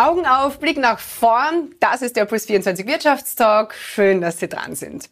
[0.00, 1.74] Augen auf, Blick nach vorn.
[1.78, 3.74] Das ist der Plus 24 Wirtschaftstalk.
[3.74, 5.10] Schön, dass Sie dran sind.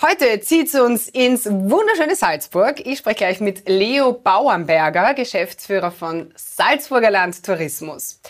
[0.00, 2.80] Heute zieht es uns ins wunderschöne Salzburg.
[2.86, 8.22] Ich spreche gleich mit Leo Bauernberger, Geschäftsführer von Salzburger Land Tourismus.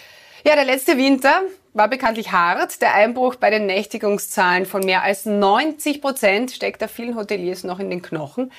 [0.44, 1.42] Ja, der letzte Winter
[1.74, 2.82] war bekanntlich hart.
[2.82, 7.78] Der Einbruch bei den Nächtigungszahlen von mehr als 90 Prozent steckt da vielen Hoteliers noch
[7.78, 8.50] in den Knochen.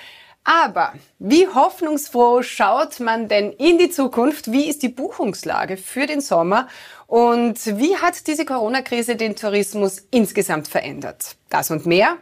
[0.44, 4.52] Aber wie hoffnungsfroh schaut man denn in die Zukunft?
[4.52, 6.68] Wie ist die Buchungslage für den Sommer?
[7.06, 11.36] Und wie hat diese Corona-Krise den Tourismus insgesamt verändert?
[11.50, 12.18] Das und mehr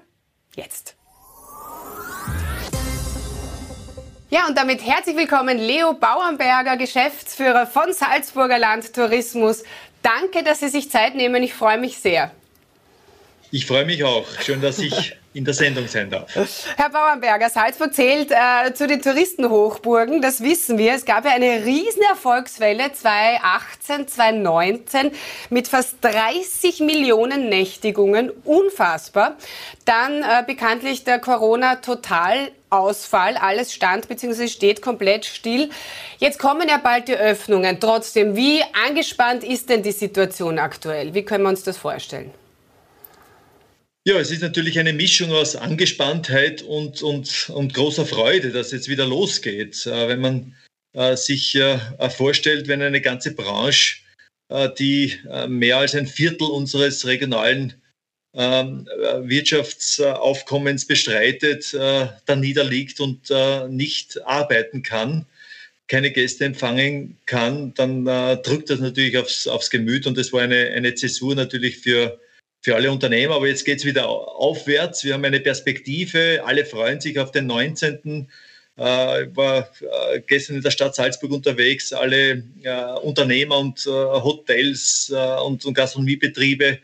[0.55, 0.95] jetzt.
[4.31, 9.63] Ja, und damit herzlich willkommen Leo Bauernberger, Geschäftsführer von Salzburger Land Tourismus.
[10.03, 11.41] Danke, dass Sie sich Zeit nehmen.
[11.41, 12.31] Ich freue mich sehr.
[13.51, 14.27] Ich freue mich auch.
[14.41, 16.33] Schön, dass ich in der Sendung sein darf.
[16.75, 20.93] Herr Bauernberger, Salzburg zählt äh, zu den Touristenhochburgen, das wissen wir.
[20.93, 25.11] Es gab ja eine riesen Erfolgswelle 2018, 2019
[25.51, 29.35] mit fast 30 Millionen Nächtigungen, unfassbar.
[29.85, 34.47] Dann äh, bekanntlich der Corona-Totalausfall, alles stand bzw.
[34.47, 35.69] steht komplett still.
[36.17, 37.79] Jetzt kommen ja bald die Öffnungen.
[37.79, 41.13] Trotzdem, wie angespannt ist denn die Situation aktuell?
[41.13, 42.33] Wie können wir uns das vorstellen?
[44.07, 48.87] Ja, es ist natürlich eine Mischung aus Angespanntheit und, und, und großer Freude, dass jetzt
[48.87, 49.85] wieder losgeht.
[49.85, 50.55] Äh, wenn man
[50.93, 51.77] äh, sich äh,
[52.09, 53.97] vorstellt, wenn eine ganze Branche,
[54.79, 55.13] die
[55.47, 57.75] mehr als ein Viertel unseres regionalen
[58.33, 63.29] ähm, äh, Wirtschaftsaufkommens bestreitet, da niederliegt und
[63.69, 65.27] nicht arbeiten kann,
[65.87, 70.69] keine Gäste empfangen kann, dann drückt das natürlich aufs, aufs Gemüt und das war eine,
[70.69, 72.19] eine Zäsur natürlich für
[72.61, 73.35] für alle Unternehmer.
[73.35, 75.03] Aber jetzt geht es wieder aufwärts.
[75.03, 76.41] Wir haben eine Perspektive.
[76.45, 78.27] Alle freuen sich auf den 19.
[78.79, 79.69] Äh, ich war
[80.13, 81.91] äh, gestern in der Stadt Salzburg unterwegs.
[81.91, 85.11] Alle äh, Unternehmer und Hotels
[85.43, 86.79] und, Gastronomiebetriebe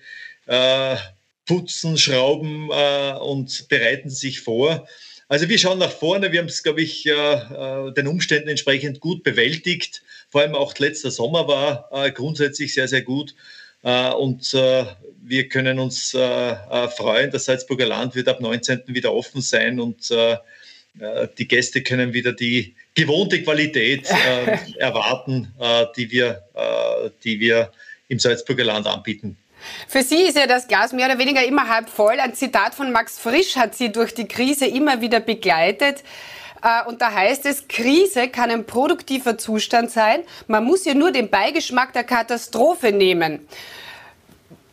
[1.47, 4.87] putzen, schrauben und bereiten sich vor.
[5.27, 6.31] Also wir schauen nach vorne.
[6.31, 10.03] Wir haben es, glaube ich, den Umständen entsprechend gut bewältigt.
[10.29, 13.33] Vor allem auch letzter Sommer war grundsätzlich sehr, sehr gut.
[13.81, 14.55] Und
[15.27, 17.31] wir können uns äh, äh, freuen.
[17.31, 18.83] Das Salzburger Land wird ab 19.
[18.87, 20.37] wieder offen sein und äh,
[21.37, 24.07] die Gäste können wieder die gewohnte Qualität
[24.79, 25.53] erwarten,
[25.97, 26.41] die, wir,
[27.25, 27.73] die wir
[28.07, 29.35] im Salzburger Land anbieten.
[29.89, 32.17] Für Sie ist ja das Glas mehr oder weniger immer halb voll.
[32.21, 36.01] Ein Zitat von Max Frisch hat Sie durch die Krise immer wieder begleitet.
[36.87, 40.21] Und da heißt es, Krise kann ein produktiver Zustand sein.
[40.47, 43.45] Man muss ja nur den Beigeschmack der Katastrophe nehmen.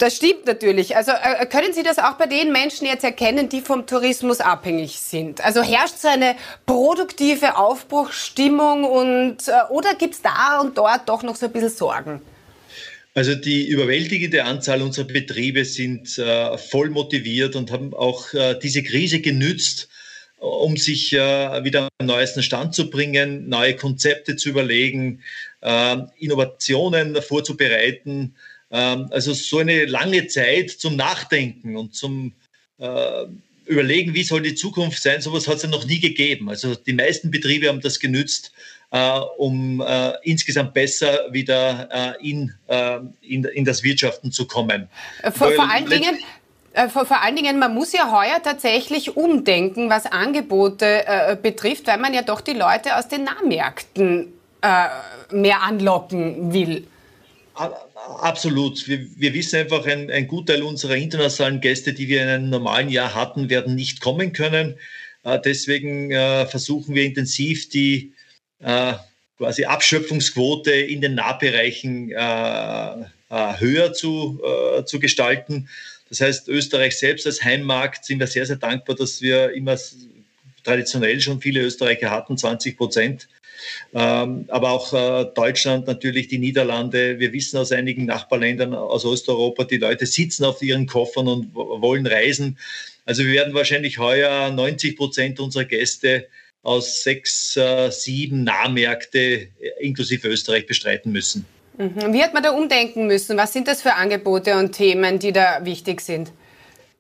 [0.02, 0.96] Das stimmt natürlich.
[0.96, 4.98] Also äh, können Sie das auch bei den Menschen jetzt erkennen, die vom Tourismus abhängig
[4.98, 5.40] sind?
[5.44, 6.34] Also herrscht so eine
[6.66, 11.70] produktive Aufbruchsstimmung und äh, oder gibt es da und dort doch noch so ein bisschen
[11.70, 12.20] Sorgen?
[13.14, 18.82] Also die überwältigende Anzahl unserer Betriebe sind äh, voll motiviert und haben auch äh, diese
[18.82, 19.88] Krise genützt,
[20.38, 25.22] um sich äh, wieder am neuesten Stand zu bringen, neue Konzepte zu überlegen,
[25.60, 28.34] äh, Innovationen vorzubereiten
[28.76, 32.32] also so eine lange Zeit zum Nachdenken und zum
[32.78, 33.26] äh,
[33.66, 36.48] Überlegen, wie soll die Zukunft sein, sowas hat es ja noch nie gegeben.
[36.48, 38.52] Also die meisten Betriebe haben das genützt,
[38.90, 44.88] äh, um äh, insgesamt besser wieder äh, in, äh, in, in das Wirtschaften zu kommen.
[45.32, 46.18] Vor, vor allen Dingen,
[46.72, 51.86] äh, vor, vor, allen Dingen, man muss ja heuer tatsächlich umdenken, was Angebote äh, betrifft,
[51.86, 54.86] weil man ja doch die Leute aus den Nahmärkten äh,
[55.30, 56.86] mehr anlocken will.
[57.54, 58.86] Absolut.
[58.88, 62.88] Wir, wir wissen einfach, ein, ein Gutteil unserer internationalen Gäste, die wir in einem normalen
[62.88, 64.76] Jahr hatten, werden nicht kommen können.
[65.24, 68.12] Äh, deswegen äh, versuchen wir intensiv die
[68.60, 68.94] äh,
[69.38, 74.40] quasi Abschöpfungsquote in den Nahbereichen höher zu,
[74.86, 75.68] zu gestalten.
[76.08, 79.76] Das heißt, Österreich selbst als Heimmarkt sind wir sehr, sehr dankbar, dass wir immer
[80.62, 83.28] traditionell schon viele Österreicher hatten, 20 Prozent
[83.94, 87.18] ähm, aber auch äh, Deutschland, natürlich die Niederlande.
[87.18, 92.06] Wir wissen aus einigen Nachbarländern aus Osteuropa, die Leute sitzen auf ihren Koffern und wollen
[92.06, 92.58] reisen.
[93.04, 96.28] Also wir werden wahrscheinlich heuer 90 Prozent unserer Gäste
[96.62, 99.48] aus sechs, äh, sieben Nahmärkte äh,
[99.80, 101.44] inklusive Österreich bestreiten müssen.
[101.78, 102.12] Mhm.
[102.12, 103.36] Wie hat man da umdenken müssen?
[103.36, 106.32] Was sind das für Angebote und Themen, die da wichtig sind?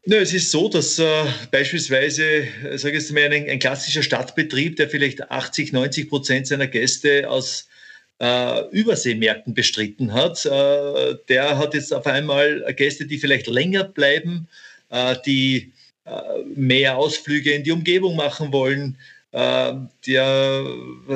[0.04, 4.74] Nö, es ist so, dass äh, beispielsweise, äh, sage ich mal, ein, ein, klassischer Stadtbetrieb,
[4.74, 7.68] der vielleicht 80, 90 Prozent seiner Gäste aus
[8.18, 14.48] äh, Überseemärkten bestritten hat, äh, der hat jetzt auf einmal Gäste, die vielleicht länger bleiben,
[14.90, 15.72] äh, die
[16.04, 18.98] äh, mehr Ausflüge in die Umgebung machen wollen,
[19.34, 20.64] der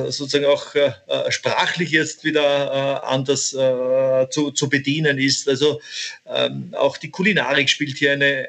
[0.09, 0.91] sozusagen auch äh,
[1.29, 5.47] sprachlich jetzt wieder anders zu, zu bedienen ist.
[5.51, 5.83] Also
[6.25, 8.49] ähm, auch die Kulinarik spielt hier eine,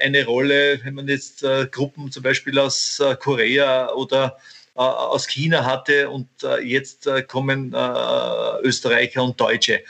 [0.00, 4.38] eine Rolle, wenn man jetzt Gruppen zum Beispiel aus Korea oder
[4.74, 6.28] aus China hatte und
[6.62, 7.74] jetzt kommen
[8.62, 9.82] Österreicher und Deutsche.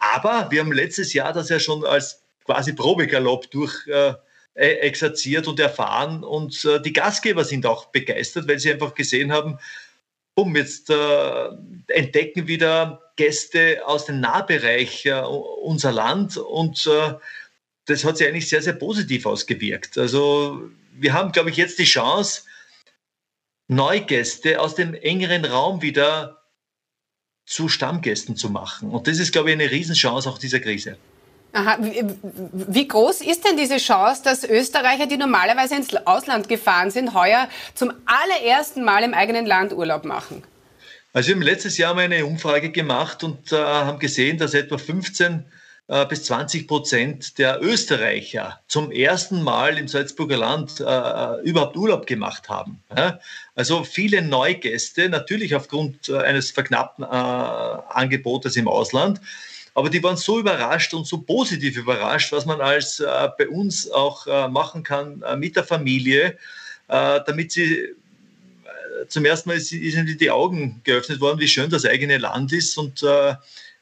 [0.00, 4.14] Aber wir haben letztes Jahr das ja schon als quasi Probegalopp durch äh,
[4.54, 6.24] exerziert und erfahren.
[6.24, 9.58] Und äh, die Gastgeber sind auch begeistert, weil sie einfach gesehen haben,
[10.34, 11.48] um jetzt äh,
[11.88, 17.14] entdecken wieder Gäste aus dem Nahbereich äh, unser Land und äh,
[17.86, 19.98] das hat sich eigentlich sehr, sehr positiv ausgewirkt.
[19.98, 22.42] Also wir haben, glaube ich, jetzt die Chance,
[23.68, 26.42] Neugäste aus dem engeren Raum wieder
[27.44, 28.90] zu Stammgästen zu machen.
[28.90, 30.96] Und das ist, glaube ich, eine Riesenchance auch dieser Krise.
[31.54, 31.78] Aha.
[31.80, 37.48] Wie groß ist denn diese Chance, dass Österreicher, die normalerweise ins Ausland gefahren sind, heuer
[37.74, 40.42] zum allerersten Mal im eigenen Land Urlaub machen?
[41.12, 44.78] Also wir haben letztes Jahr mal eine Umfrage gemacht und äh, haben gesehen, dass etwa
[44.78, 45.44] 15
[45.88, 52.06] äh, bis 20 Prozent der Österreicher zum ersten Mal im Salzburger Land äh, überhaupt Urlaub
[52.06, 52.82] gemacht haben.
[52.96, 53.20] Ja?
[53.54, 59.20] Also viele Neugäste, natürlich aufgrund äh, eines verknappten äh, Angebotes im Ausland.
[59.74, 63.90] Aber die waren so überrascht und so positiv überrascht, was man als äh, bei uns
[63.90, 66.36] auch äh, machen kann äh, mit der Familie,
[66.88, 67.94] äh, damit sie äh,
[69.08, 72.76] zum ersten Mal ist, ihnen die Augen geöffnet worden, wie schön das eigene Land ist
[72.76, 73.34] und äh,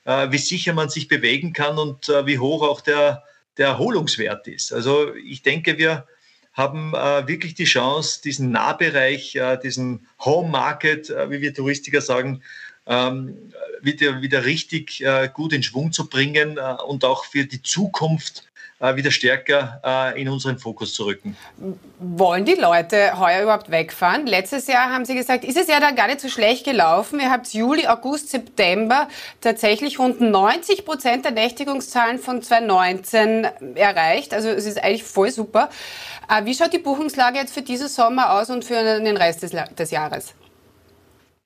[0.04, 3.22] wie sicher man sich bewegen kann und wie hoch auch der,
[3.58, 4.72] der Erholungswert ist.
[4.72, 6.06] Also ich denke, wir
[6.54, 6.92] haben
[7.28, 12.42] wirklich die Chance, diesen Nahbereich, diesen Home Market, wie wir Touristiker sagen,
[12.86, 17.62] ähm, wieder, wieder richtig äh, gut in Schwung zu bringen äh, und auch für die
[17.62, 18.50] Zukunft
[18.80, 21.36] äh, wieder stärker äh, in unseren Fokus zu rücken.
[21.98, 24.26] Wollen die Leute heuer überhaupt wegfahren?
[24.26, 27.20] Letztes Jahr haben Sie gesagt, ist es ja dann gar nicht so schlecht gelaufen.
[27.20, 29.08] Ihr habt Juli, August, September
[29.42, 33.44] tatsächlich rund 90 Prozent der Nächtigungszahlen von 2019
[33.74, 34.32] erreicht.
[34.32, 35.68] Also es ist eigentlich voll super.
[36.28, 39.52] Äh, wie schaut die Buchungslage jetzt für diesen Sommer aus und für den Rest des,
[39.76, 40.34] des Jahres?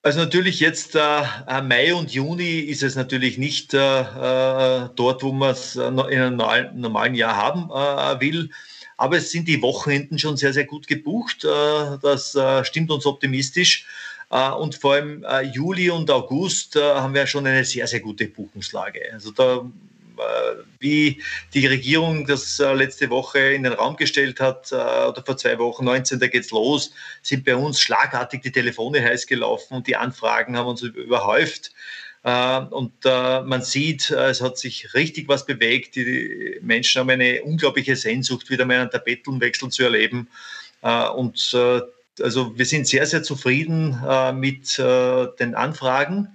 [0.04, 5.32] Also natürlich jetzt äh, Mai und Juni ist es natürlich nicht äh, äh dort, wo
[5.32, 6.36] man es in einem
[6.74, 8.50] normalen Jahr haben äh, will.
[8.98, 11.44] Aber es sind die Wochenenden schon sehr, sehr gut gebucht.
[11.44, 13.86] Äh, das äh, stimmt uns optimistisch.
[14.28, 19.00] Und vor allem Juli und August haben wir schon eine sehr, sehr gute Buchungslage.
[19.12, 19.60] Also da äh,
[20.78, 21.22] wie
[21.52, 25.58] die Regierung das äh, letzte Woche in den Raum gestellt hat, äh, oder vor zwei
[25.58, 26.18] Wochen, 19.
[26.30, 30.82] geht's los, sind bei uns schlagartig die Telefone heiß gelaufen und die Anfragen haben uns
[30.82, 31.72] überhäuft.
[32.26, 35.94] Und man sieht, es hat sich richtig was bewegt.
[35.94, 40.28] Die Menschen haben eine unglaubliche Sehnsucht, wieder mal einen Tapetenwechsel zu erleben.
[40.80, 44.00] Und also wir sind sehr, sehr zufrieden
[44.40, 46.34] mit den Anfragen.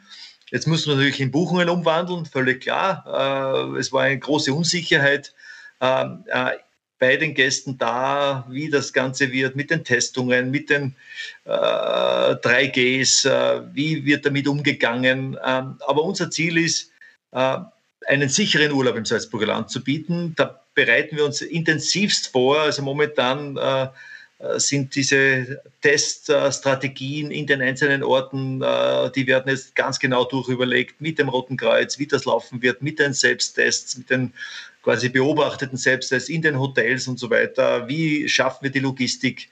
[0.52, 3.74] Jetzt muss man natürlich in Buchungen umwandeln, völlig klar.
[3.76, 5.34] Äh, es war eine große Unsicherheit
[5.82, 6.52] ähm, äh,
[6.98, 10.96] bei den Gästen da, wie das Ganze wird mit den Testungen, mit den
[11.46, 15.38] 3Gs, äh, wie wird damit umgegangen.
[15.46, 16.92] Ähm, aber unser Ziel ist,
[17.32, 20.34] einen sicheren Urlaub im Salzburger Land zu bieten.
[20.36, 22.60] Da bereiten wir uns intensivst vor.
[22.62, 23.88] Also momentan äh,
[24.58, 31.20] sind diese Teststrategien in den einzelnen Orten, äh, die werden jetzt ganz genau durchüberlegt mit
[31.20, 34.34] dem Roten Kreuz, wie das laufen wird, mit den Selbsttests, mit den
[34.82, 37.90] quasi beobachteten Selbsttests in den Hotels und so weiter.
[37.90, 39.50] Wie schaffen wir die Logistik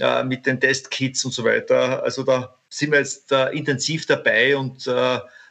[0.00, 2.02] äh, mit den Testkits und so weiter?
[2.02, 4.88] Also da sind wir jetzt intensiv dabei und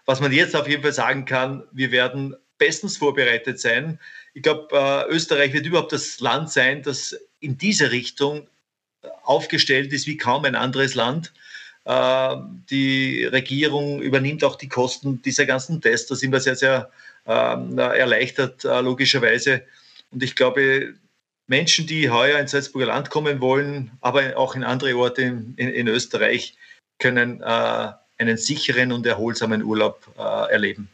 [0.06, 3.98] was man jetzt auf jeden Fall sagen kann, wir werden bestens vorbereitet sein.
[4.34, 8.50] Ich glaube, Österreich wird überhaupt das Land sein, das in diese Richtung
[9.24, 11.34] aufgestellt ist wie kaum ein anderes Land.
[11.86, 12.36] Äh,
[12.70, 16.08] die Regierung übernimmt auch die Kosten dieser ganzen Tests.
[16.08, 16.90] Da sind wir sehr, sehr
[17.26, 19.64] ähm, erleichtert, äh, logischerweise.
[20.12, 20.94] Und ich glaube,
[21.48, 25.88] Menschen, die heuer ins Salzburger Land kommen wollen, aber auch in andere Orte in, in
[25.88, 26.56] Österreich,
[27.00, 30.88] können äh, einen sicheren und erholsamen Urlaub erleben.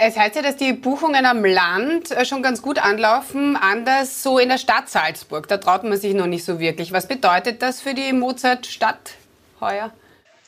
[0.00, 4.38] Es heißt ja, dass die Buchungen am Land äh, schon ganz gut anlaufen, anders so
[4.38, 5.48] in der Stadt Salzburg.
[5.48, 6.92] Da traut man sich noch nicht so wirklich.
[6.92, 9.14] Was bedeutet das für die Mozart-Stadt
[9.60, 9.92] heuer?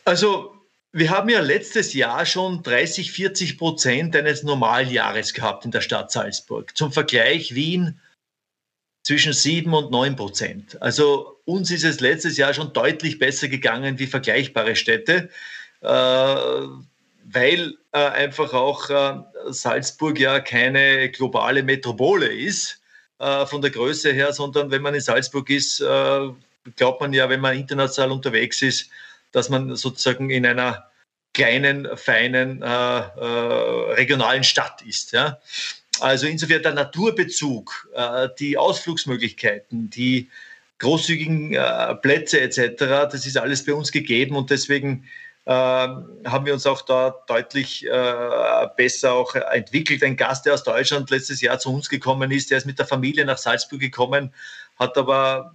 [0.05, 0.55] Also
[0.93, 6.11] wir haben ja letztes Jahr schon 30, 40 Prozent eines Normaljahres gehabt in der Stadt
[6.11, 6.77] Salzburg.
[6.77, 8.01] Zum Vergleich Wien
[9.03, 10.83] zwischen 7 und 9 Prozent.
[10.83, 15.31] Also uns ist es letztes Jahr schon deutlich besser gegangen wie vergleichbare Städte.
[15.81, 16.67] Äh,
[17.25, 19.15] weil äh, einfach auch äh,
[19.49, 22.81] Salzburg ja keine globale Metropole ist
[23.19, 26.29] äh, von der Größe her, sondern wenn man in Salzburg ist, äh,
[26.77, 28.91] glaubt man ja, wenn man international unterwegs ist,
[29.33, 30.87] dass man sozusagen in einer
[31.33, 35.13] kleinen, feinen, äh, regionalen Stadt ist.
[35.13, 35.39] Ja?
[36.01, 37.89] Also insofern der Naturbezug,
[38.41, 40.29] die Ausflugsmöglichkeiten, die
[40.79, 41.57] großzügigen
[42.03, 45.07] Plätze etc., das ist alles bei uns gegeben und deswegen
[45.47, 50.03] haben wir uns auch da deutlich äh, besser auch entwickelt.
[50.05, 52.87] Ein Gast, der aus Deutschland letztes Jahr zu uns gekommen ist, der ist mit der
[52.87, 54.33] Familie nach Salzburg gekommen,
[54.79, 55.55] hat aber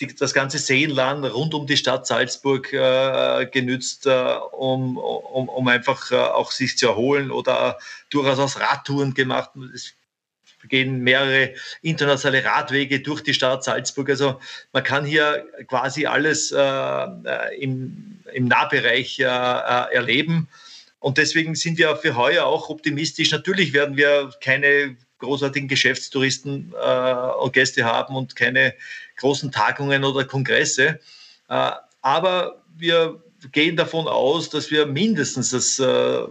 [0.00, 5.68] die, das ganze Seenland rund um die Stadt Salzburg äh, genützt, äh, um, um, um
[5.68, 9.50] einfach äh, auch sich zu erholen oder durchaus aus Radtouren gemacht.
[9.74, 9.94] Es
[10.68, 14.10] gehen mehrere internationale Radwege durch die Stadt Salzburg.
[14.10, 14.40] Also
[14.72, 17.06] man kann hier quasi alles äh,
[17.58, 20.48] im, im Nahbereich äh, äh, erleben.
[20.98, 23.30] Und deswegen sind wir für heuer auch optimistisch.
[23.30, 28.74] Natürlich werden wir keine großartigen Geschäftstouristen äh, und Gäste haben und keine
[29.16, 31.00] großen Tagungen oder Kongresse.
[31.48, 31.70] Äh,
[32.02, 36.26] aber wir gehen davon aus, dass wir mindestens das äh,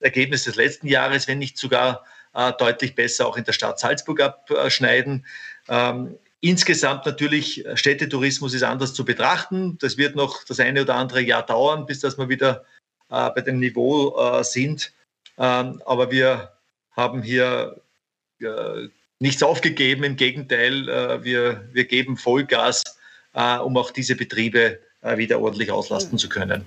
[0.00, 4.20] Ergebnis des letzten Jahres, wenn nicht sogar äh, deutlich besser auch in der Stadt Salzburg
[4.20, 5.26] abschneiden.
[5.68, 9.78] Ähm, insgesamt natürlich Städtetourismus ist anders zu betrachten.
[9.80, 12.64] Das wird noch das eine oder andere Jahr dauern, bis dass wir wieder
[13.10, 14.92] äh, bei dem Niveau äh, sind.
[15.38, 16.52] Ähm, aber wir
[16.92, 17.80] haben hier
[18.40, 18.88] äh,
[19.18, 20.04] nichts aufgegeben.
[20.04, 22.82] Im Gegenteil, äh, wir, wir geben Vollgas,
[23.32, 24.80] äh, um auch diese Betriebe
[25.16, 26.66] wieder ordentlich auslasten zu können.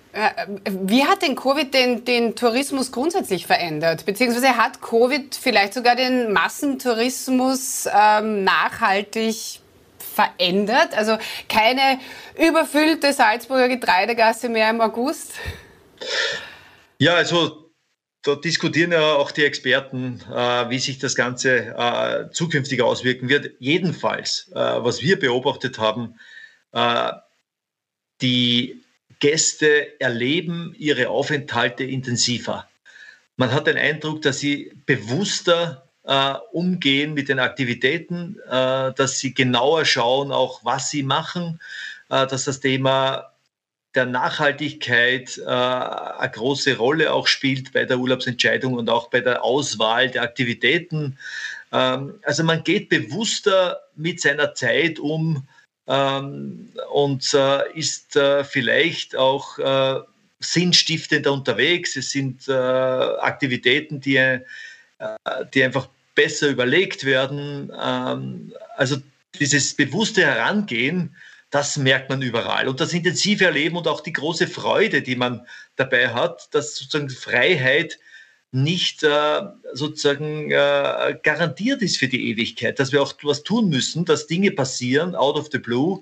[0.70, 4.06] Wie hat denn Covid den, den Tourismus grundsätzlich verändert?
[4.06, 9.60] Beziehungsweise hat Covid vielleicht sogar den Massentourismus ähm, nachhaltig
[9.98, 10.96] verändert?
[10.96, 11.18] Also
[11.50, 12.00] keine
[12.38, 15.34] überfüllte Salzburger Getreidegasse mehr im August?
[17.00, 17.72] Ja, also
[18.24, 23.52] da diskutieren ja auch die Experten, äh, wie sich das Ganze äh, zukünftig auswirken wird.
[23.60, 26.20] Jedenfalls, äh, was wir beobachtet haben,
[26.74, 27.12] äh,
[28.22, 28.84] die
[29.20, 32.68] Gäste erleben ihre Aufenthalte intensiver.
[33.36, 39.34] Man hat den Eindruck, dass sie bewusster äh, umgehen mit den Aktivitäten, äh, dass sie
[39.34, 41.60] genauer schauen, auch was sie machen,
[42.10, 43.34] dass das Thema
[43.98, 49.44] der Nachhaltigkeit äh, eine große Rolle auch spielt bei der Urlaubsentscheidung und auch bei der
[49.44, 51.18] Auswahl der Aktivitäten.
[51.72, 55.48] Ähm, also man geht bewusster mit seiner Zeit um
[55.88, 60.00] ähm, und äh, ist äh, vielleicht auch äh,
[60.40, 61.96] sinnstiftender unterwegs.
[61.96, 64.40] Es sind äh, Aktivitäten, die, äh,
[65.54, 67.72] die einfach besser überlegt werden.
[67.82, 68.98] Ähm, also
[69.40, 71.16] dieses bewusste Herangehen
[71.50, 72.68] das merkt man überall.
[72.68, 77.10] Und das intensive Erleben und auch die große Freude, die man dabei hat, dass sozusagen
[77.10, 78.00] Freiheit
[78.52, 79.42] nicht äh,
[79.74, 84.52] sozusagen äh, garantiert ist für die Ewigkeit, dass wir auch was tun müssen, dass Dinge
[84.52, 86.02] passieren, out of the blue,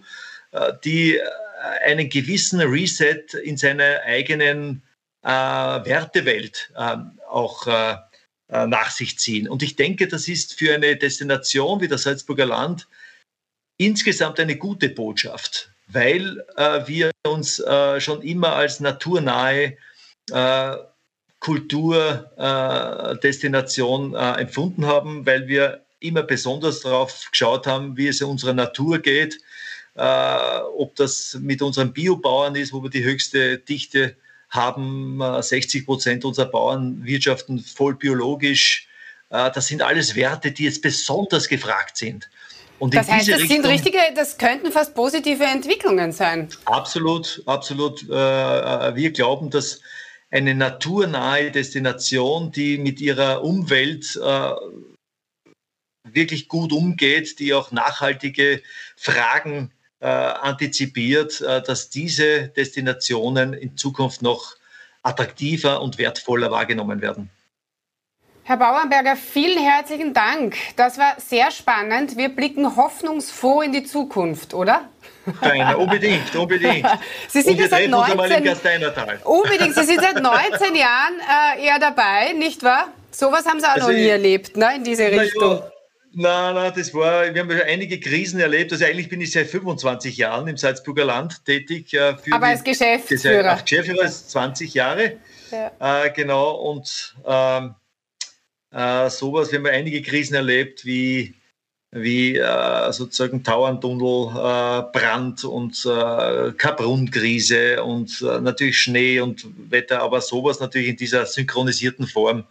[0.52, 1.24] äh, die äh,
[1.86, 4.84] einen gewissen Reset in seiner eigenen
[5.24, 7.98] äh, Wertewelt ähm, auch äh,
[8.48, 9.50] nach sich ziehen.
[9.50, 12.88] Und ich denke, das ist für eine Destination wie das Salzburger Land
[13.78, 16.46] insgesamt eine gute Botschaft, weil
[16.86, 17.62] wir uns
[17.98, 19.76] schon immer als naturnahe
[20.32, 20.76] äh,
[21.46, 28.98] Kulturdestination äh, empfunden haben, weil wir immer besonders darauf geschaut haben, wie es unserer Natur
[28.98, 29.38] geht,
[29.94, 34.16] äh, ob das mit unseren Biobauern ist, wo wir die höchste Dichte
[34.50, 38.88] haben, 60 äh, Prozent unserer Bauern wirtschaften voll biologisch.
[39.30, 42.30] Das sind alles Werte, die jetzt besonders gefragt sind.
[42.80, 46.50] Und das heißt, das Richtung, sind richtige, das könnten fast positive Entwicklungen sein.
[46.66, 48.08] Absolut, absolut.
[48.10, 49.82] Äh, äh, wir glauben, dass
[50.36, 54.52] eine naturnahe Destination, die mit ihrer Umwelt äh,
[56.04, 58.62] wirklich gut umgeht, die auch nachhaltige
[58.96, 64.56] Fragen antizipiert, dass diese Destinationen in Zukunft noch
[65.02, 67.32] attraktiver und wertvoller wahrgenommen werden.
[68.48, 70.56] Herr Bauernberger, vielen herzlichen Dank.
[70.76, 72.16] Das war sehr spannend.
[72.16, 74.88] Wir blicken hoffnungsfroh in die Zukunft, oder?
[75.42, 76.88] Nein, unbedingt, unbedingt.
[77.28, 78.20] Sie sind Und seit 19,
[79.24, 79.74] Unbedingt.
[79.74, 81.16] Sie sind seit 19 Jahren
[81.58, 82.90] äh, eher dabei, nicht wahr?
[83.10, 85.64] Sowas haben Sie auch also noch nie ich, erlebt, ne, in diese Richtung.
[86.14, 88.72] Nein, nein, das war, wir haben ja einige Krisen erlebt.
[88.72, 91.96] Also eigentlich bin ich seit 25 Jahren im Salzburger Land tätig.
[91.96, 93.54] Äh, Aber als Geschäftsführer.
[93.54, 95.14] Als Geschäftsführer ist 20 Jahre.
[95.50, 96.06] Ja.
[96.06, 96.52] Äh, genau.
[96.52, 97.74] Und ähm,
[98.76, 99.52] äh, sowas.
[99.52, 101.34] Wir haben einige Krisen erlebt, wie,
[101.92, 110.20] wie äh, sozusagen Tauerntunnelbrand äh, und äh, Kaprun-Krise und äh, natürlich Schnee und Wetter, aber
[110.20, 112.44] sowas natürlich in dieser synchronisierten Form.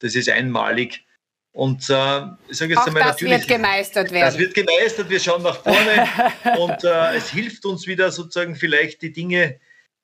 [0.00, 1.04] Das ist einmalig.
[1.52, 4.26] Und äh, ich sage jetzt Auch einmal, das natürlich, wird gemeistert werden.
[4.26, 6.08] Das wird gemeistert, wir schauen nach vorne
[6.58, 9.58] und äh, es hilft uns wieder sozusagen vielleicht die Dinge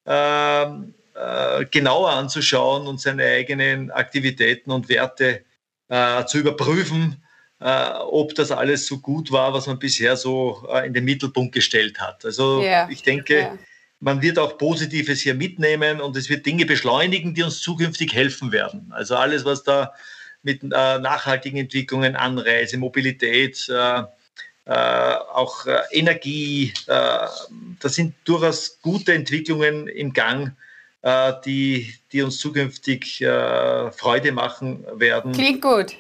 [0.05, 5.45] ähm, äh, genauer anzuschauen und seine eigenen Aktivitäten und Werte
[5.89, 7.23] äh, zu überprüfen,
[7.61, 11.55] äh, ob das alles so gut war, was man bisher so äh, in den Mittelpunkt
[11.55, 12.25] gestellt hat.
[12.25, 12.89] Also yeah.
[12.91, 13.59] ich denke, yeah.
[14.01, 18.53] man wird auch Positives hier mitnehmen und es wird Dinge beschleunigen, die uns zukünftig helfen
[18.53, 18.93] werden.
[18.93, 19.93] Also alles, was da
[20.43, 24.03] mit äh, nachhaltigen Entwicklungen, Anreise, Mobilität, äh,
[24.67, 26.73] äh, auch Energie.
[26.87, 30.57] Das sind durchaus gute Entwicklungen im Gang,
[31.45, 35.33] die, die uns zukünftig Freude machen werden.
[35.33, 35.93] Klingt gut.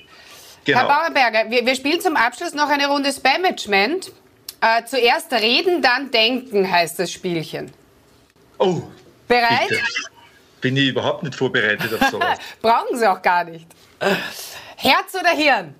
[0.64, 0.78] Genau.
[0.78, 4.12] Herr Bauerberger, wir, wir, spielen zum Abschluss noch eine Runde Spam-Management.
[4.86, 7.70] zuerst reden, dann denken heißt das Spielchen.
[8.58, 8.82] Oh.
[9.28, 9.68] Bereit?
[9.68, 9.82] Bitte.
[10.62, 12.38] Bin ich überhaupt nicht vorbereitet auf sowas.
[12.62, 13.66] Brauchen Sie auch gar nicht.
[14.76, 15.74] Herz oder Hirn?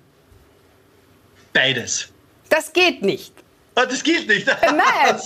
[1.53, 2.09] Beides.
[2.49, 3.33] Das geht nicht.
[3.75, 4.47] Ah, das geht nicht.
[4.47, 4.79] Nein.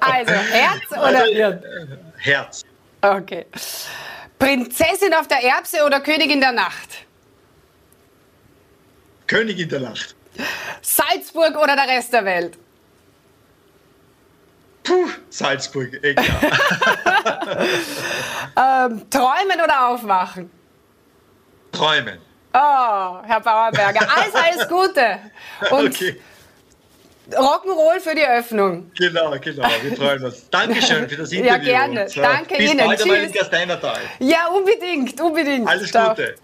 [0.00, 1.62] also Herz oder also, Hirn?
[2.16, 2.62] Herz.
[3.02, 3.46] Okay.
[4.38, 7.04] Prinzessin auf der Erbse oder Königin der Nacht?
[9.26, 10.16] Königin der Nacht.
[10.80, 12.58] Salzburg oder der Rest der Welt?
[14.82, 16.24] Puh, Salzburg, egal.
[18.56, 20.50] ähm, träumen oder aufwachen?
[21.72, 22.18] Träumen.
[22.52, 25.18] Oh, Herr Bauerberger, alles, alles Gute.
[25.70, 26.20] Und okay.
[27.32, 28.90] Rock'n'Roll für die Öffnung.
[28.98, 30.48] Genau, genau, wir freuen uns.
[30.50, 31.70] Dankeschön für das Interview.
[31.70, 32.06] Ja, gerne.
[32.14, 32.86] Danke bis Ihnen.
[32.86, 33.32] Bald Tschüss.
[34.18, 35.68] Ja, unbedingt, unbedingt.
[35.68, 36.10] Alles Ciao.
[36.10, 36.34] Gute.